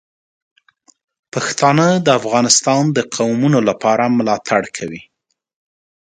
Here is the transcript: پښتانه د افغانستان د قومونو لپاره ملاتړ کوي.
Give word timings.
پښتانه 1.33 1.87
د 2.05 2.07
افغانستان 2.19 2.83
د 2.95 2.99
قومونو 3.15 3.59
لپاره 3.69 4.03
ملاتړ 4.17 4.61
کوي. 4.77 5.01